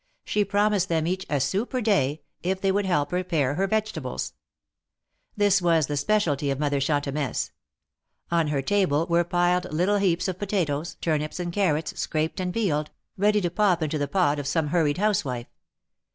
[0.25, 3.67] She promised them each a sou per day, if they would help her pare her
[3.67, 4.33] vegetables.
[5.37, 7.51] This was the specialty of Mother Chantemesse.
[8.31, 12.89] On her table were piled little heaps of potatoes, turnips and carrots, scraped and peeled,
[13.15, 15.53] ready to pop into the pot of some hurried housewife.